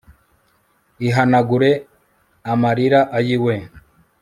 ihanagure 1.07 1.71
amarira 2.51 3.01
ayiwe 3.17 3.55